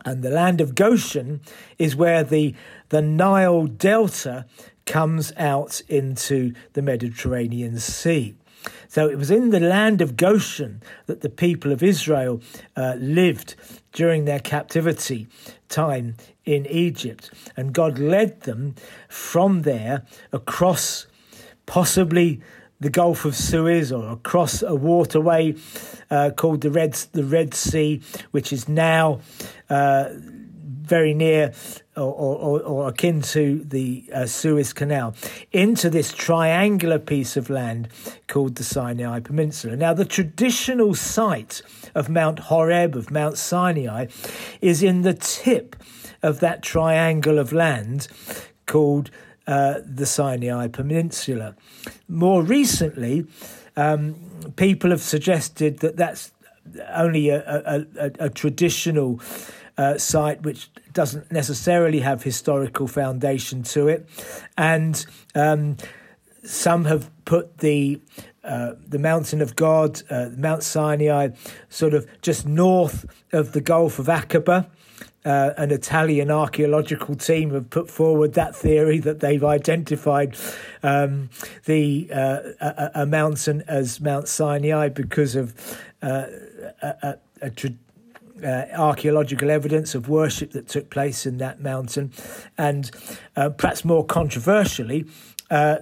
[0.06, 1.42] And the land of Goshen
[1.78, 2.56] is where the,
[2.90, 4.46] the Nile Delta
[4.86, 8.36] comes out into the Mediterranean Sea.
[8.88, 12.42] So it was in the land of Goshen that the people of Israel
[12.76, 13.56] uh, lived
[13.92, 15.28] during their captivity
[15.68, 17.32] time in Egypt.
[17.56, 18.76] And God led them
[19.08, 21.08] from there across
[21.66, 22.42] possibly
[22.80, 25.56] the Gulf of Suez or across a waterway
[26.10, 28.02] uh, called the Red, the Red Sea,
[28.32, 29.20] which is now
[29.70, 30.10] uh,
[30.90, 31.54] very near
[31.96, 35.16] or, or, or, akin to the uh, Suez Canal,
[35.52, 37.90] into this triangular piece of land
[38.28, 39.76] called the Sinai Peninsula.
[39.76, 41.62] Now, the traditional site
[41.96, 44.08] of Mount Horeb, of Mount Sinai,
[44.62, 45.76] is in the tip
[46.24, 48.08] of that triangle of land
[48.66, 49.12] called
[49.48, 51.56] uh, the Sinai Peninsula.
[52.08, 53.26] More recently,
[53.76, 56.32] um, people have suggested that that's
[56.94, 59.20] only a, a, a, a traditional
[59.80, 64.08] uh, site which doesn't necessarily have historical foundation to it,
[64.58, 65.78] and um,
[66.44, 68.02] some have put the
[68.44, 71.30] uh, the mountain of God, uh, Mount Sinai,
[71.70, 74.70] sort of just north of the Gulf of Aqaba.
[75.26, 80.36] Uh, an Italian archaeological team have put forward that theory that they've identified
[80.82, 81.30] um,
[81.66, 85.54] the uh, a, a, mountain as Mount Sinai because of
[86.02, 86.24] uh,
[86.82, 87.50] a, a, a
[88.44, 92.12] uh, archaeological evidence of worship that took place in that mountain.
[92.58, 92.92] And
[93.36, 95.06] uh, perhaps more controversially,
[95.50, 95.78] uh,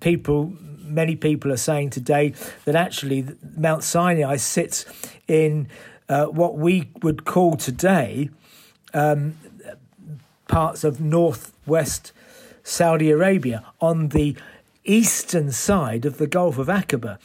[0.00, 3.26] people, many people are saying today that actually
[3.56, 4.84] Mount Sinai sits
[5.28, 5.68] in
[6.08, 8.30] uh, what we would call today
[8.92, 9.36] um,
[10.48, 12.12] parts of northwest
[12.62, 14.36] Saudi Arabia on the
[14.84, 17.18] eastern side of the Gulf of Aqaba.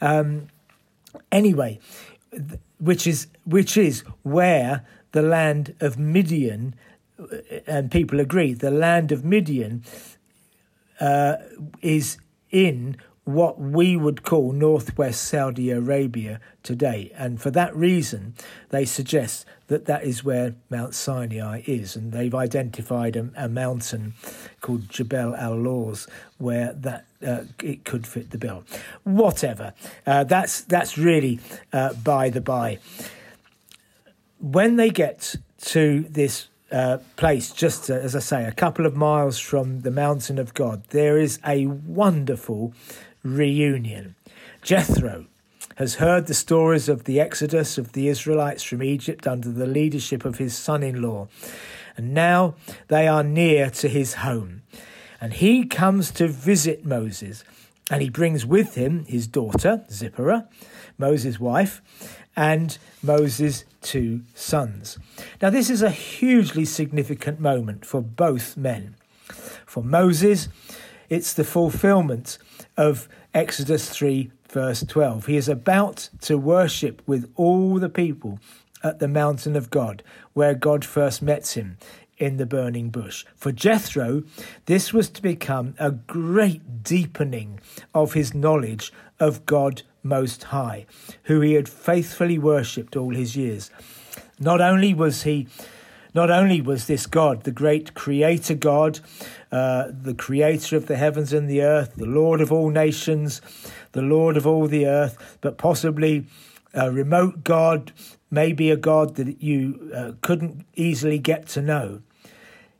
[0.00, 0.48] Um,
[1.30, 1.78] anyway,
[2.78, 6.74] which is which is where the land of Midian,
[7.18, 7.36] uh,
[7.66, 9.84] and people agree, the land of Midian
[11.00, 11.36] uh,
[11.80, 12.18] is
[12.50, 12.96] in
[13.28, 17.12] what we would call northwest Saudi Arabia today.
[17.14, 18.34] And for that reason,
[18.70, 21.94] they suggest that that is where Mount Sinai is.
[21.94, 24.14] And they've identified a, a mountain
[24.62, 28.64] called Jebel al Lawz where that uh, it could fit the bill.
[29.04, 29.74] Whatever.
[30.06, 31.38] Uh, that's, that's really
[31.70, 32.78] uh, by the by.
[34.40, 35.36] When they get
[35.66, 39.90] to this uh, place, just uh, as I say, a couple of miles from the
[39.90, 42.72] mountain of God, there is a wonderful
[43.22, 44.14] reunion.
[44.62, 45.26] Jethro
[45.76, 50.24] has heard the stories of the exodus of the Israelites from Egypt under the leadership
[50.24, 51.28] of his son in law,
[51.96, 52.54] and now
[52.88, 54.62] they are near to his home.
[55.20, 57.44] And he comes to visit Moses,
[57.90, 60.48] and he brings with him his daughter, Zipporah,
[60.96, 61.80] Moses' wife,
[62.36, 64.98] and Moses' two sons.
[65.40, 68.94] Now, this is a hugely significant moment for both men.
[69.66, 70.48] For Moses,
[71.08, 72.38] it's the fulfillment
[72.76, 75.26] of Exodus 3, verse 12.
[75.26, 78.38] He is about to worship with all the people
[78.82, 80.02] at the mountain of God,
[80.32, 81.76] where God first met him
[82.18, 83.24] in the burning bush.
[83.36, 84.24] For Jethro,
[84.66, 87.60] this was to become a great deepening
[87.94, 90.86] of his knowledge of God Most High,
[91.24, 93.70] who he had faithfully worshipped all his years.
[94.40, 95.48] Not only was he
[96.14, 98.98] not only was this God, the great creator God,
[99.50, 103.40] uh, the creator of the heavens and the earth, the Lord of all nations,
[103.92, 106.26] the Lord of all the earth, but possibly
[106.74, 107.92] a remote God,
[108.30, 112.02] maybe a God that you uh, couldn't easily get to know.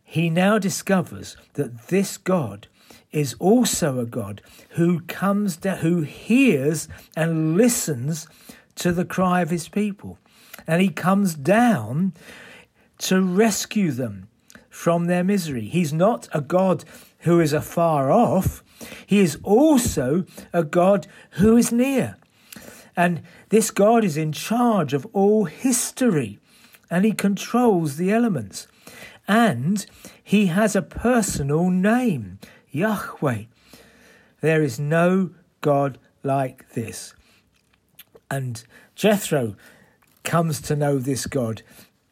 [0.05, 2.67] He now discovers that this God
[3.13, 8.29] is also a God who comes down, who hears and listens
[8.77, 10.19] to the cry of his people.
[10.67, 12.13] And he comes down
[12.99, 14.29] to rescue them
[14.79, 15.67] from their misery.
[15.67, 16.85] He's not a God
[17.23, 18.63] who is afar off,
[19.05, 22.17] he is also a God who is near.
[22.97, 26.39] And this God is in charge of all history
[26.89, 28.69] and he controls the elements.
[29.27, 29.85] And
[30.23, 32.39] he has a personal name,
[32.71, 33.47] Yahweh.
[34.41, 37.15] There is no God like this.
[38.31, 38.63] And
[38.95, 39.57] Jethro
[40.23, 41.63] comes to know this God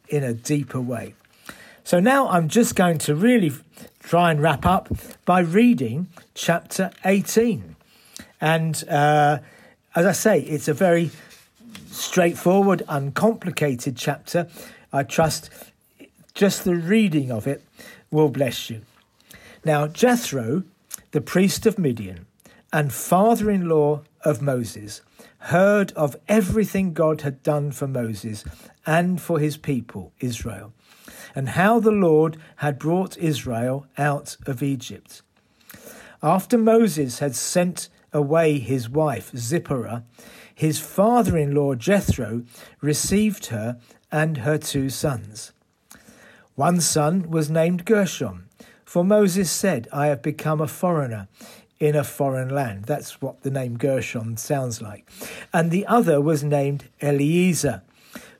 [0.08, 1.14] in a deeper way.
[1.86, 3.52] So now I'm just going to really
[4.00, 4.88] try and wrap up
[5.24, 7.76] by reading chapter 18.
[8.40, 9.38] And uh,
[9.94, 11.12] as I say, it's a very
[11.92, 14.48] straightforward, uncomplicated chapter.
[14.92, 15.48] I trust
[16.34, 17.62] just the reading of it
[18.10, 18.82] will bless you.
[19.64, 20.64] Now, Jethro,
[21.12, 22.26] the priest of Midian
[22.72, 25.02] and father in law of Moses,
[25.38, 28.44] heard of everything God had done for Moses
[28.84, 30.72] and for his people, Israel,
[31.36, 35.22] and how the Lord had brought Israel out of Egypt.
[36.22, 40.02] After Moses had sent away his wife, Zipporah,
[40.52, 42.42] his father in law, Jethro,
[42.80, 43.78] received her
[44.10, 45.52] and her two sons.
[46.54, 48.48] One son was named Gershom,
[48.86, 51.28] for Moses said, I have become a foreigner
[51.78, 52.84] in a foreign land.
[52.84, 55.06] That's what the name Gershom sounds like.
[55.52, 57.82] And the other was named Eliezer,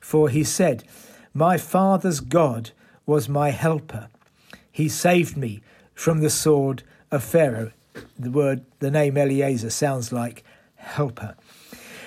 [0.01, 0.83] for he said,
[1.35, 2.71] My father's God
[3.07, 4.09] was my helper.
[4.71, 5.61] He saved me
[5.95, 7.71] from the sword of Pharaoh.
[8.19, 10.43] The word, the name Eliezer sounds like
[10.75, 11.35] helper.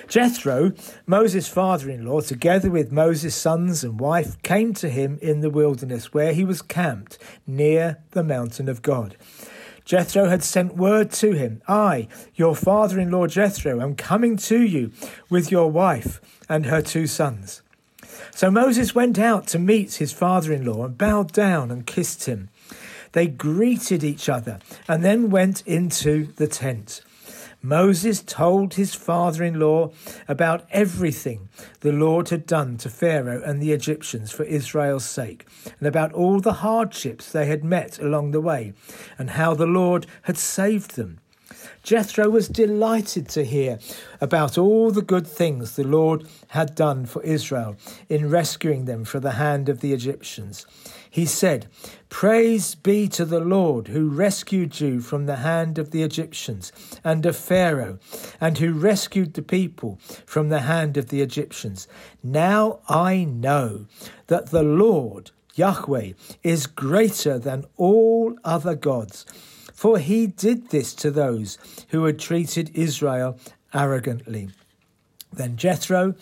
[0.07, 0.73] Jethro,
[1.05, 5.49] Moses' father in law, together with Moses' sons and wife, came to him in the
[5.49, 9.15] wilderness where he was camped near the mountain of God.
[9.85, 14.61] Jethro had sent word to him I, your father in law Jethro, am coming to
[14.61, 14.91] you
[15.29, 17.60] with your wife and her two sons.
[18.33, 22.25] So Moses went out to meet his father in law and bowed down and kissed
[22.25, 22.49] him.
[23.11, 27.01] They greeted each other and then went into the tent.
[27.63, 29.91] Moses told his father in law
[30.27, 31.49] about everything
[31.81, 35.45] the Lord had done to Pharaoh and the Egyptians for Israel's sake,
[35.77, 38.73] and about all the hardships they had met along the way,
[39.19, 41.19] and how the Lord had saved them.
[41.83, 43.79] Jethro was delighted to hear
[44.19, 47.75] about all the good things the Lord had done for Israel
[48.09, 50.65] in rescuing them from the hand of the Egyptians.
[51.09, 51.67] He said,
[52.07, 56.71] Praise be to the Lord who rescued you from the hand of the Egyptians
[57.03, 57.99] and of Pharaoh,
[58.39, 61.87] and who rescued the people from the hand of the Egyptians.
[62.23, 63.87] Now I know
[64.27, 69.25] that the Lord, Yahweh, is greater than all other gods
[69.81, 71.57] for he did this to those
[71.89, 73.35] who had treated Israel
[73.73, 74.47] arrogantly.
[75.33, 76.13] Then Jethro,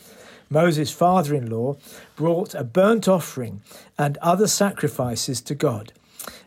[0.49, 1.75] Moses' father in law,
[2.15, 3.61] brought a burnt offering
[3.97, 5.91] and other sacrifices to God.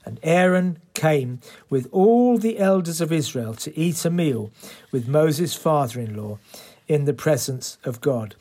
[0.06, 4.50] And Aaron came with all the elders of Israel to eat a meal
[4.90, 6.38] with Moses' father in law
[6.88, 8.34] in the presence of God.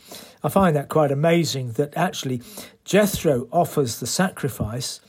[0.45, 2.41] I find that quite amazing that actually
[2.86, 5.01] Jethro offers the sacrifice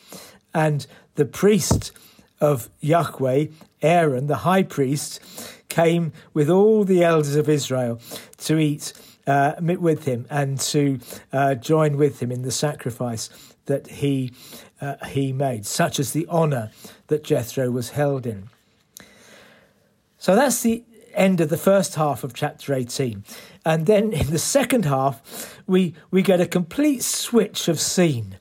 [0.52, 0.84] and
[1.14, 1.92] the priest
[2.42, 3.46] of Yahweh,
[3.80, 5.20] Aaron, the high priest,
[5.68, 8.00] came with all the elders of Israel
[8.38, 8.92] to eat
[9.26, 10.98] uh, with him and to
[11.32, 13.30] uh, join with him in the sacrifice
[13.66, 14.32] that he
[14.80, 16.72] uh, he made, such as the honour
[17.06, 18.48] that Jethro was held in.
[20.18, 20.82] So that's the
[21.14, 23.22] end of the first half of chapter 18.
[23.64, 28.38] And then in the second half, we, we get a complete switch of scene.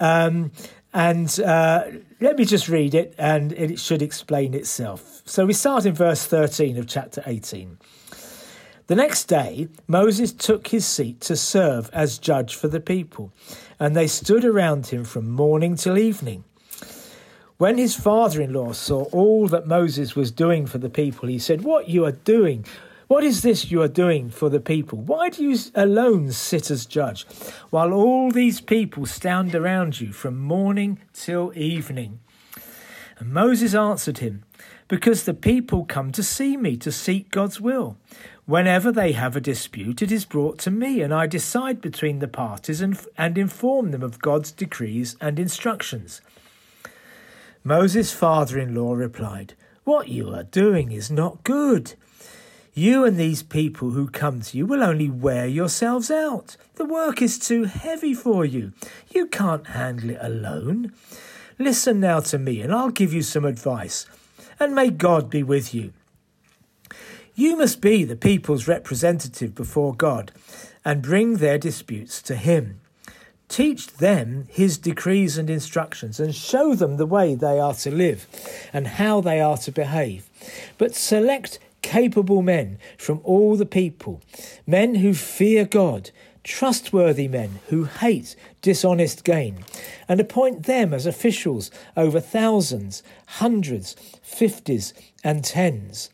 [0.00, 0.52] Um,
[0.94, 1.86] and uh,
[2.20, 5.22] let me just read it, and it should explain itself.
[5.26, 7.78] So we start in verse 13 of chapter 18.
[8.86, 13.32] The next day, Moses took his seat to serve as judge for the people,
[13.80, 16.44] and they stood around him from morning till evening.
[17.56, 21.38] When his father in law saw all that Moses was doing for the people, he
[21.40, 22.66] said, What you are doing
[23.06, 24.98] what is this you are doing for the people?
[24.98, 27.26] Why do you alone sit as judge,
[27.70, 32.20] while all these people stand around you from morning till evening?
[33.18, 34.44] And Moses answered him,
[34.88, 37.96] Because the people come to see me to seek God's will.
[38.46, 42.28] Whenever they have a dispute, it is brought to me, and I decide between the
[42.28, 46.20] parties and, and inform them of God's decrees and instructions.
[47.62, 51.94] Moses' father in law replied, What you are doing is not good.
[52.76, 56.56] You and these people who come to you will only wear yourselves out.
[56.74, 58.72] The work is too heavy for you.
[59.14, 60.92] You can't handle it alone.
[61.56, 64.06] Listen now to me, and I'll give you some advice,
[64.58, 65.92] and may God be with you.
[67.36, 70.32] You must be the people's representative before God
[70.84, 72.80] and bring their disputes to Him.
[73.48, 78.26] Teach them His decrees and instructions and show them the way they are to live
[78.72, 80.28] and how they are to behave.
[80.76, 84.22] But select capable men from all the people,
[84.66, 86.10] men who fear God,
[86.42, 89.64] trustworthy men who hate dishonest gain,
[90.08, 96.08] and appoint them as officials over thousands, hundreds, fifties, and tens.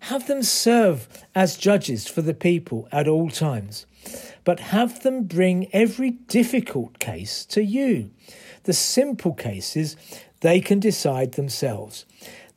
[0.00, 3.84] Have them serve as judges for the people at all times,
[4.42, 8.10] but have them bring every difficult case to you.
[8.64, 9.96] The simple cases
[10.40, 12.06] they can decide themselves.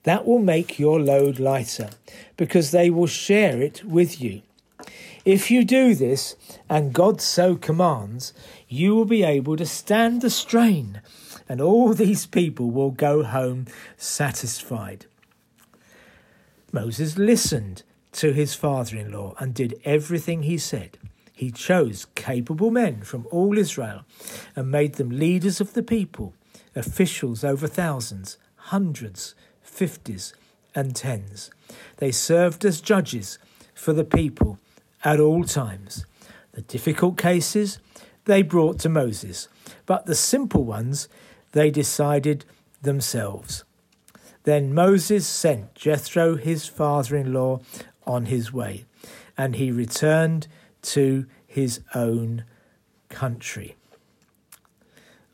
[0.04, 1.90] That will make your load lighter
[2.38, 4.42] because they will share it with you.
[5.26, 6.36] If you do this,
[6.70, 8.34] and God so commands,
[8.70, 11.02] you will be able to stand the strain,
[11.50, 13.66] and all these people will go home
[13.98, 15.06] satisfied.
[16.72, 17.84] Moses listened
[18.14, 20.98] to his father in law and did everything he said.
[21.34, 24.06] He chose capable men from all Israel
[24.56, 26.34] and made them leaders of the people,
[26.76, 29.36] officials over thousands, hundreds,
[29.78, 30.34] fifties,
[30.74, 31.52] and tens.
[31.98, 33.38] They served as judges
[33.76, 34.58] for the people
[35.04, 36.06] at all times.
[36.54, 37.78] The difficult cases
[38.26, 39.48] they brought to Moses,
[39.86, 41.08] but the simple ones
[41.52, 42.44] they decided
[42.82, 43.64] themselves.
[44.44, 47.62] Then Moses sent Jethro, his father in law,
[48.06, 48.86] on his way,
[49.38, 50.48] and he returned
[50.82, 52.46] to his own
[53.10, 53.76] country.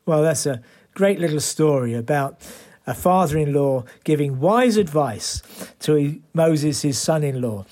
[0.04, 0.60] Well, that's a
[0.94, 2.40] great little story about
[2.86, 5.42] a father in law giving wise advice
[5.80, 7.64] to Moses, his son in law,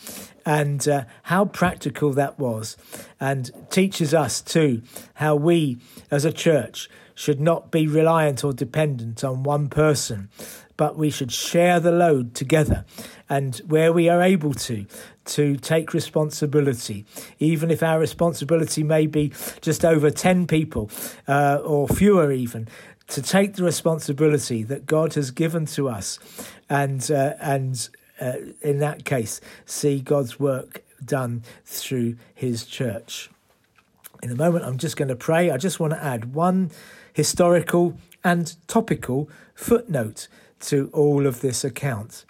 [0.45, 2.77] and uh, how practical that was,
[3.21, 4.83] and teaches us too
[5.15, 5.79] how we
[6.11, 10.29] as a church should not be reliant or dependent on one person,
[10.77, 12.85] but we should share the load together.
[13.29, 14.87] And where we are able to,
[15.27, 17.05] to take responsibility,
[17.39, 20.91] even if our responsibility may be just over 10 people
[21.29, 22.69] uh, or fewer, even,
[23.13, 26.19] to take the responsibility that God has given to us,
[26.71, 27.89] and uh, and
[28.19, 28.33] uh,
[28.63, 33.29] in that case, see God's work done through His church.
[34.23, 35.51] In a moment, I'm just going to pray.
[35.51, 36.71] I just want to add one
[37.13, 40.29] historical and topical footnote
[40.61, 42.25] to all of this account.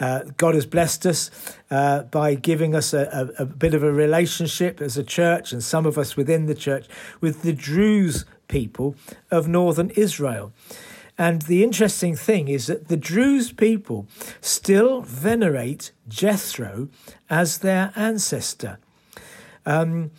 [0.00, 1.30] Uh, God has blessed us
[1.70, 5.62] uh, by giving us a, a, a, bit of a relationship as a church, and
[5.62, 6.86] some of us within the church,
[7.20, 8.94] with the Druze people
[9.30, 10.52] of northern Israel.
[11.18, 14.06] And the interesting thing is that the Druze people
[14.40, 16.88] still venerate Jethro
[17.28, 18.78] as their ancestor.
[19.66, 20.10] Um,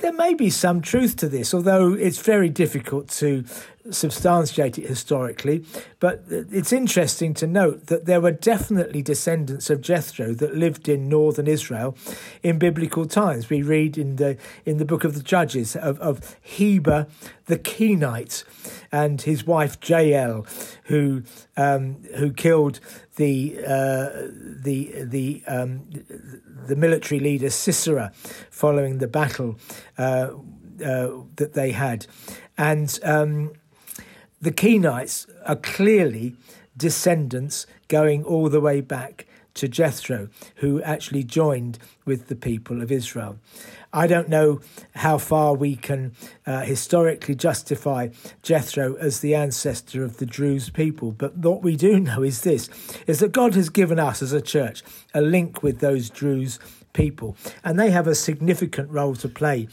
[0.00, 3.44] there may be some truth to this, although it's very difficult to
[3.90, 5.64] substantiate it historically.
[6.00, 11.08] But it's interesting to note that there were definitely descendants of Jethro that lived in
[11.08, 11.96] northern Israel
[12.42, 13.50] in biblical times.
[13.50, 17.06] We read in the in the book of the Judges of, of Heber
[17.48, 18.44] the Kenite
[18.92, 20.46] and his wife Jael,
[20.84, 21.22] who
[21.56, 22.78] um, who killed
[23.16, 24.10] the uh,
[24.62, 25.88] the the um,
[26.66, 28.12] the military leader Sisera
[28.50, 29.58] following the battle
[29.96, 30.30] uh,
[30.84, 32.06] uh, that they had,
[32.56, 33.52] and um,
[34.40, 36.36] the Kenites are clearly
[36.76, 42.92] descendants going all the way back to Jethro, who actually joined with the people of
[42.92, 43.38] Israel.
[43.92, 44.60] I don't know
[44.94, 46.12] how far we can
[46.46, 48.08] uh, historically justify
[48.42, 52.68] Jethro as the ancestor of the Druze people, but what we do know is this
[53.06, 54.82] is that God has given us as a church
[55.14, 56.60] a link with those Druze
[56.98, 59.68] people, and they have a significant role to play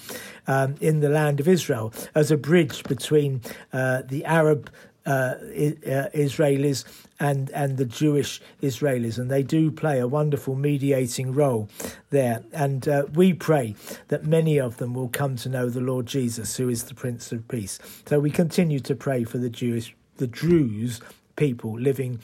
[0.47, 3.41] um, in the land of Israel as a bridge between
[3.73, 4.69] uh, the Arab
[5.07, 6.83] uh, uh, Israelis
[7.19, 11.69] and and the Jewish Israelis, and they do play a wonderful mediating role
[12.09, 12.43] there.
[12.53, 13.75] And uh, we pray
[14.07, 17.31] that many of them will come to know the Lord Jesus, who is the Prince
[17.31, 17.79] of Peace.
[18.05, 21.01] So we continue to pray for the Jewish, the Druze
[21.35, 22.19] people living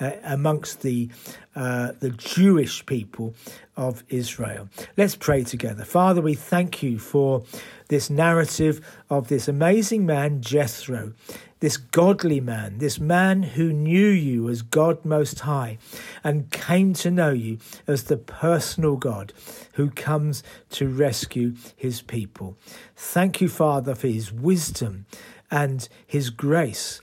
[0.00, 1.08] uh, amongst the
[1.54, 3.34] uh, the Jewish people
[3.76, 4.68] of Israel.
[4.96, 5.84] Let's pray together.
[5.84, 7.44] Father, we thank you for
[7.88, 11.12] this narrative of this amazing man Jethro,
[11.60, 15.78] this godly man, this man who knew you as God Most High
[16.22, 19.32] and came to know you as the personal God
[19.74, 22.56] who comes to rescue his people.
[22.94, 25.06] Thank you, Father, for his wisdom
[25.50, 27.00] and his grace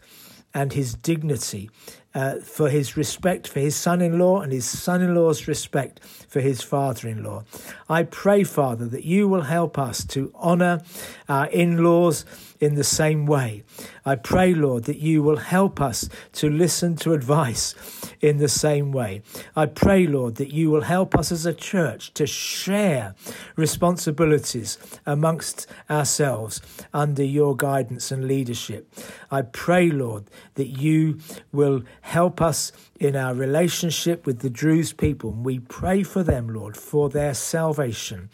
[0.53, 1.69] and his dignity,
[2.13, 6.03] uh, for his respect for his son in law and his son in law's respect
[6.03, 7.43] for his father in law.
[7.89, 10.81] I pray, Father, that you will help us to honour
[11.27, 12.25] our in laws
[12.63, 13.63] in the same way.
[14.05, 17.75] I pray, Lord, that you will help us to listen to advice
[18.21, 19.21] in the same way.
[19.55, 23.15] I pray, Lord, that you will help us as a church to share
[23.55, 26.61] responsibilities amongst ourselves
[26.93, 28.93] under your guidance and leadership.
[29.29, 31.19] I pray, Lord, that you
[31.51, 32.71] will help us
[33.03, 35.31] in our relationship with the Druze people.
[35.31, 38.29] We pray for them, Lord, for their salvation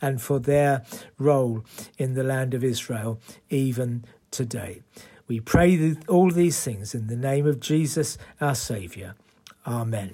[0.00, 0.84] and for their
[1.18, 1.64] role
[1.98, 3.20] in the land of Israel,
[3.50, 4.82] even today.
[5.26, 9.14] We pray all these things in the name of Jesus, our Saviour.
[9.66, 10.12] Amen.